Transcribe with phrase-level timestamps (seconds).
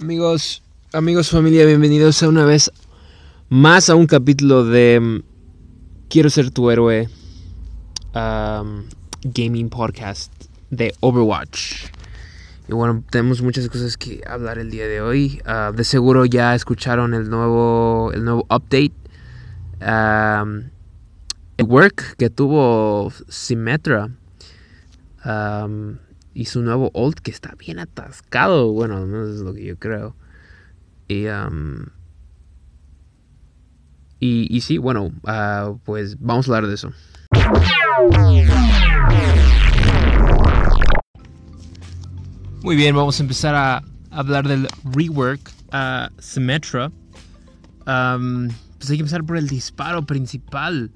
[0.00, 0.62] Amigos,
[0.92, 2.70] amigos, familia, bienvenidos a una vez
[3.48, 5.22] más a un capítulo de mm,
[6.08, 7.08] Quiero ser tu héroe
[8.14, 10.32] gaming podcast
[10.70, 11.86] de Overwatch.
[12.68, 15.40] Y bueno, tenemos muchas cosas que hablar el día de hoy.
[15.44, 18.92] Ah, de seguro ya escucharon el nuevo, el nuevo update.
[19.80, 20.62] um,
[21.56, 24.10] el work que tuvo Symmetra.
[26.34, 28.72] Y su nuevo ult que está bien atascado.
[28.72, 30.16] Bueno, al menos es lo que yo creo.
[31.08, 31.86] Y, um,
[34.20, 36.92] y, y sí, bueno, ah, pues vamos a hablar de eso.
[42.62, 45.40] Muy bien, vamos a empezar a hablar del rework
[45.72, 46.90] a Symmetra.
[47.86, 48.48] Um,
[48.78, 50.90] pues hay que empezar por el disparo principal.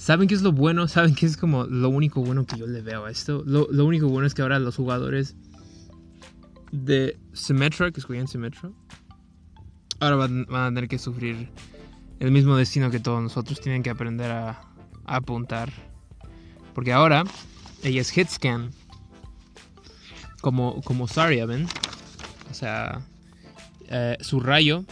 [0.00, 0.88] ¿Saben qué es lo bueno?
[0.88, 3.42] ¿Saben qué es como lo único bueno que yo le veo a esto?
[3.44, 5.36] Lo, lo único bueno es que ahora los jugadores
[6.72, 8.70] de Symmetra, que escogían Symmetra,
[10.00, 11.50] ahora van, van a tener que sufrir
[12.18, 13.60] el mismo destino que todos nosotros.
[13.60, 14.62] Tienen que aprender a,
[15.04, 15.70] a apuntar.
[16.74, 17.24] Porque ahora
[17.82, 18.70] ella es hitscan.
[20.40, 21.66] Como, como Zarya, ¿ven?
[22.50, 23.02] O sea,
[23.90, 24.82] eh, su rayo,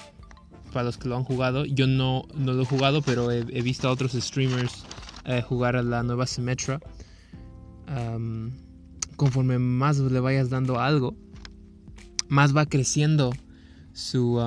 [0.70, 3.62] para los que lo han jugado, yo no, no lo he jugado, pero he, he
[3.62, 4.84] visto a otros streamers
[5.28, 6.80] eh, jugar a la nueva Symmetra.
[9.16, 11.16] Conforme más le vayas dando algo,
[12.28, 13.32] más va creciendo
[13.92, 14.38] su,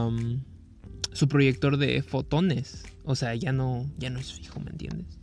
[1.14, 2.84] su proyector de fotones.
[3.04, 5.20] O sea, ya no, ya no es fijo, ¿me entiendes?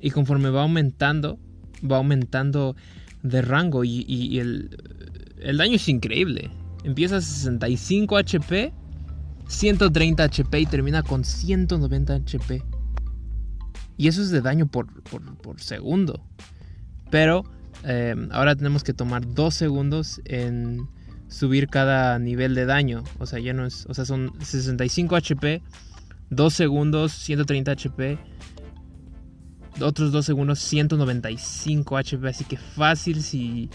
[0.00, 1.38] Y conforme va aumentando,
[1.90, 2.76] va aumentando
[3.22, 4.70] de rango y, y- y el,
[5.40, 6.50] el daño es increíble.
[6.84, 8.72] Empieza a 65 HP,
[9.48, 12.62] 130 HP y termina con 190 HP.
[13.96, 16.24] Y eso es de daño por, por- por segundo.
[17.10, 17.44] Pero
[17.84, 20.88] eh, ahora tenemos que tomar 2 segundos en
[21.28, 23.04] subir cada nivel de daño.
[23.18, 23.86] O sea, ya no es.
[23.88, 25.62] O sea, son 65 HP,
[26.30, 28.18] 2 segundos, 130 HP.
[29.80, 32.28] Otros 2 segundos, 195 HP.
[32.28, 33.68] Así que fácil si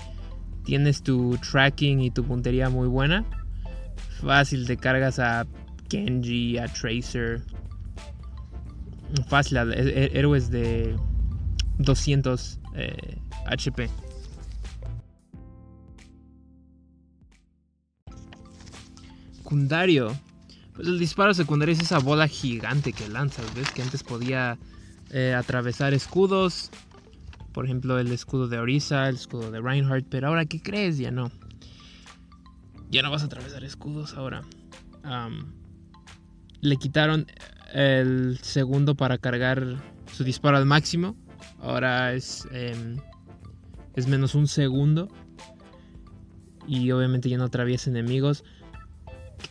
[0.64, 3.26] tienes tu tracking y tu puntería muy buena.
[4.22, 5.46] Fácil te cargas a
[5.90, 7.42] Genji, a Tracer.
[9.28, 10.96] Fácil, a he- he- héroes de
[11.80, 13.90] 200 eh, HP.
[19.36, 20.18] Secundario.
[20.76, 23.70] Pues el disparo secundario es esa bola gigante que lanzas, ¿ves?
[23.72, 24.58] Que antes podía
[25.12, 26.70] eh, atravesar escudos.
[27.54, 30.06] Por ejemplo, el escudo de Orisa, el escudo de Reinhardt.
[30.10, 30.98] Pero ahora, ¿qué crees?
[30.98, 31.32] Ya no.
[32.90, 34.44] Ya no vas a atravesar escudos ahora.
[36.62, 37.26] Le quitaron
[37.74, 39.78] el segundo para cargar
[40.12, 41.16] su disparo al máximo.
[41.60, 42.98] Ahora es, em,
[43.96, 45.10] es menos un segundo.
[46.68, 48.44] Y obviamente ya no atraviesa enemigos.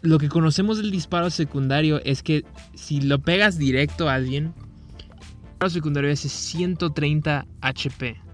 [0.03, 4.55] Lo que conocemos del disparo secundario es que si lo pegas directo a alguien,
[4.99, 8.29] el disparo secundario hace 130 HP.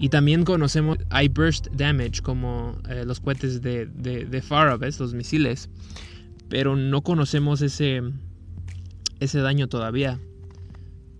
[0.00, 4.94] Y también conocemos I burst damage como eh, los cohetes de, de, de.
[4.98, 5.68] Los misiles.
[6.50, 8.02] Pero no conocemos ese,
[9.20, 10.18] ese daño todavía.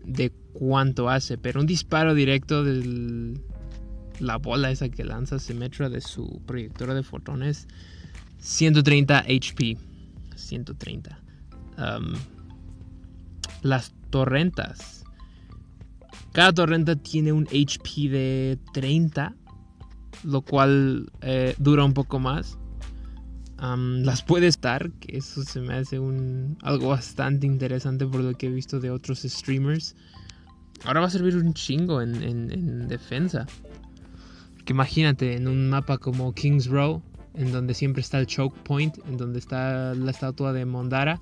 [0.05, 1.39] De cuánto hace.
[1.39, 3.41] Pero un disparo directo de
[4.19, 7.69] la bola esa que lanza Symmetra de su proyector de fotones.
[8.39, 9.79] 130 HP.
[10.35, 11.19] 130.
[11.79, 12.15] Um,
[13.63, 15.05] las torrentas.
[16.33, 19.35] Cada torrenta tiene un HP de 30.
[20.25, 22.59] Lo cual eh, dura un poco más.
[23.63, 28.33] Um, las puede estar, que eso se me hace un, algo bastante interesante por lo
[28.35, 29.95] que he visto de otros streamers.
[30.85, 33.47] Ahora va a servir un chingo en, en- en defensa.
[34.65, 37.03] Que imagínate, en un mapa como King's Row,
[37.35, 41.21] en donde siempre está el choke point, en donde está la estatua de Mondara.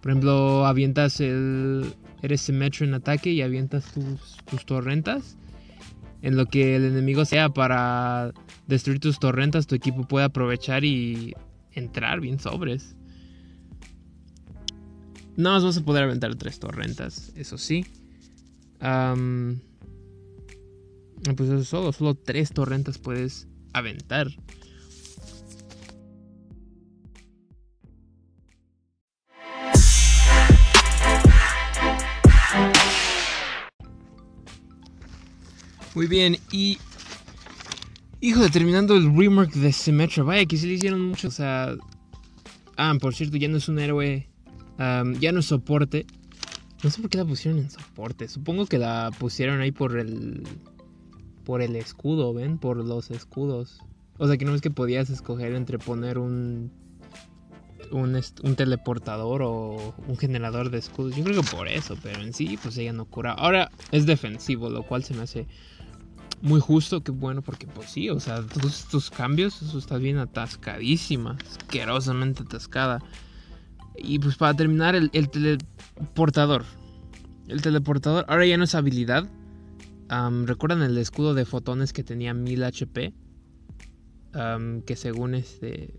[0.00, 1.94] Por ejemplo, avientas el.
[2.22, 3.84] Eres Symmetra en ataque y avientas
[4.50, 5.36] tus torrentas.
[6.22, 8.32] En lo que el enemigo sea para
[8.66, 11.34] destruir tus torrentas, tu equipo puede aprovechar y
[11.72, 12.96] entrar bien sobres.
[15.36, 17.86] No más vas a poder aventar tres torrentas, eso sí.
[18.80, 19.60] Am,
[21.36, 24.28] pues eso es todo, solo tres torrentas puedes aventar.
[35.98, 36.78] Muy bien, y.
[38.20, 40.22] Hijo de terminando el remark de Symmetra.
[40.22, 41.26] Vaya que sí le hicieron mucho.
[41.26, 41.74] O sea.
[42.76, 44.28] Ah, por cierto, ya no es un héroe.
[44.78, 46.06] ya no es soporte.
[46.84, 48.28] No sé por qué la pusieron en soporte.
[48.28, 50.44] Supongo que la pusieron ahí por el.
[51.44, 52.58] Por el escudo, ¿ven?
[52.58, 53.80] Por los escudos.
[54.18, 56.70] O sea, que no es que podías escoger entre poner un,
[57.90, 61.16] un, teleportador o un generador de escudos.
[61.16, 63.32] Yo creo que por eso, pero en sí, pues ella no cura.
[63.32, 65.48] Ahora es defensivo, lo cual se me hace
[66.42, 67.02] muy justo.
[67.02, 72.42] Qué bueno, porque pues sí, o sea, todos estos cambios, eso está bien atascadísima, asquerosamente
[72.42, 73.02] atascada.
[73.96, 76.64] Y pues para terminar, el, el teleportador.
[77.48, 79.28] El teleportador ahora ya no es habilidad.
[80.44, 83.14] ¿Recuerdan el escudo de fotones que tenía 1000 HP?
[84.86, 85.94] que según este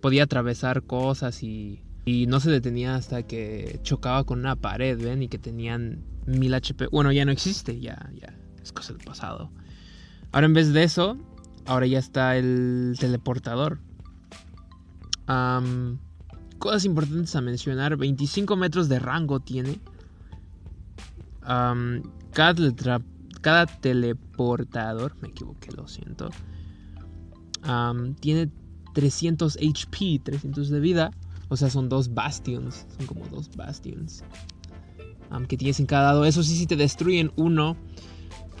[0.00, 5.24] podía atravesar cosas y, y, no se detenía hasta que chocaba con una pared, ¿ven?
[5.24, 6.86] Y que tenían 1000 HP.
[6.92, 8.32] Bueno, ya no existe, ya, ya,
[8.68, 9.50] es cosa del pasado.
[10.32, 11.16] Ahora en vez de eso,
[11.66, 13.80] ahora ya está el teleportador.
[16.58, 19.80] cosas importantes a mencionar, 25 metros de rango tiene.
[23.42, 26.30] cada, teleportador, me equivoqué, lo siento
[28.20, 28.50] tiene
[28.94, 31.10] 300 HP, 300 de vida.
[31.48, 32.86] O sea, son dos bastions.
[32.96, 34.24] Son como dos bastions.
[35.48, 36.24] que tienes en cada lado.
[36.24, 37.76] Eso sí, si te destruyen uno,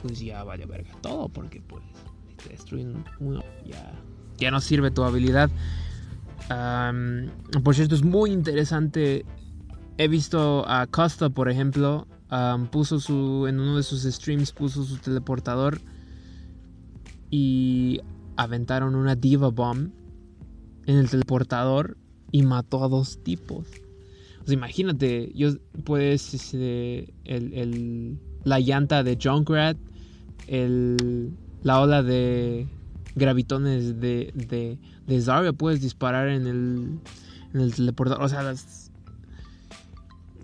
[0.02, 1.28] pues ya vaya verga todo.
[1.28, 1.82] Porque pues,
[2.42, 3.92] te destruyen uno, ya,
[4.36, 5.50] ya no sirve tu habilidad.
[7.62, 9.24] por cierto, es muy interesante.
[9.96, 12.06] He visto a Costa, por ejemplo.
[12.70, 13.46] puso su.
[13.48, 15.80] En uno de sus streams puso su teleportador.
[17.30, 18.00] Y
[18.36, 19.90] aventaron una Diva Bomb
[20.86, 21.98] en el teleportador
[22.32, 23.66] y mató a dos tipos.
[24.42, 25.50] O sea, imagínate, yo
[25.84, 29.76] puedes este, el, la llanta de Junkrat,
[30.46, 31.32] el,
[31.62, 32.66] la ola de
[33.14, 37.00] gravitones de, de, de Zarya puedes disparar en el,
[37.52, 38.22] en el teleportador.
[38.24, 38.90] O sea, las...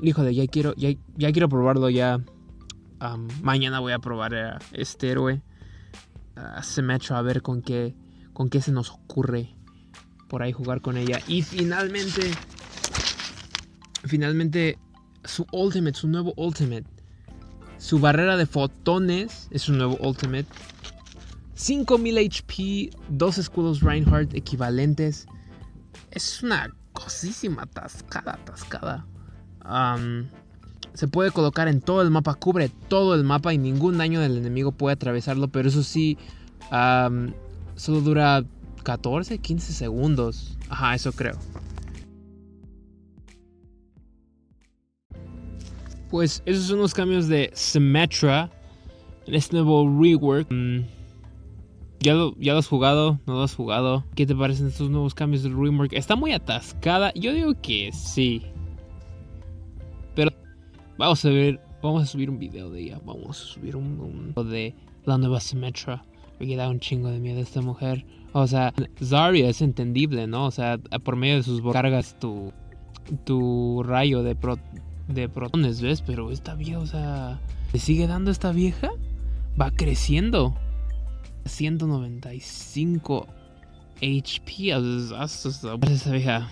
[0.03, 2.21] híjole, ya quiero, ya, ya quiero probarlo ya.
[3.43, 5.43] mañana voy a probar este héroe
[6.37, 7.95] a Symmetra a ver con qué,
[8.33, 9.55] con qué se nos ocurre
[10.29, 11.21] por ahí jugar con ella.
[11.29, 12.23] Y finalmente,
[14.05, 14.79] finalmente,
[15.23, 16.87] su Ultimate, su nuevo Ultimate.
[17.85, 20.47] Su barrera de fotones es su nuevo Ultimate.
[21.53, 25.27] 5000 HP, dos escudos Reinhardt equivalentes.
[26.11, 29.05] Es una cosísima atascada, atascada.
[30.95, 34.39] se puede colocar en todo el mapa, cubre todo el mapa y ningún daño del
[34.39, 36.17] enemigo puede atravesarlo, pero eso sí,
[36.71, 38.45] solo dura
[38.83, 40.57] 14, 15 segundos.
[40.71, 41.37] Ajá, eso creo.
[46.15, 48.49] Pues esos son los cambios de Symmetra
[49.27, 50.47] en este nuevo rework.
[50.49, 50.85] Mm,
[51.99, 53.19] ¿Ya lo, ¿Ya lo has jugado?
[53.27, 54.05] ¿No lo has jugado?
[54.15, 55.93] ¿Qué te parecen estos nuevos cambios de rework?
[55.93, 57.13] Está muy atascada.
[57.15, 58.43] Yo digo que sí.
[60.15, 60.31] Pero
[60.99, 61.61] vamos a ver.
[61.83, 63.01] Vamos a subir un video de ella.
[63.05, 64.73] Vamos a subir un, un de
[65.07, 66.05] la nueva Symmetra.
[66.39, 68.07] Me da un chingo de miedo esta mujer.
[68.33, 68.73] O sea,
[69.03, 70.47] Zarya es entendible, ¿no?
[70.47, 72.53] O sea, por medio de sus cargas tu,
[73.25, 74.37] tu rayo de,
[75.09, 76.03] de protones, ¿ves?
[76.03, 77.41] Pero esta vieja, o sea,
[77.73, 78.91] ¿le sigue dando esta vieja?
[79.61, 80.55] Va creciendo.
[81.45, 83.27] 195
[83.97, 84.71] HP.
[85.91, 86.49] Esa vieja.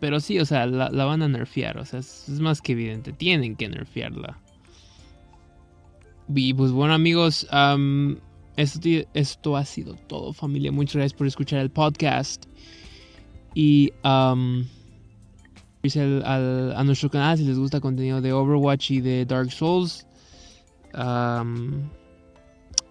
[0.00, 1.78] pero sí, o sea, la, van a nerfear.
[1.78, 3.12] O sea, es más que evidente.
[3.12, 4.38] Tienen que nerfearla.
[6.34, 7.48] Y pues bueno amigos,
[8.56, 10.70] esto, esto, ha sido todo familia.
[10.70, 12.44] Muchas gracias por escuchar el podcast.
[13.54, 14.66] Y um,
[16.24, 20.06] a nuestro canal si les gusta contenido de Overwatch y de Dark Souls.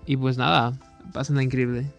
[0.05, 0.73] y pues nada,
[1.13, 1.91] pasen increíble.